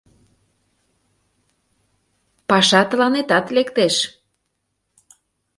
Паша 2.49 2.81
тыланетат 2.89 3.45
лектеш. 3.55 3.95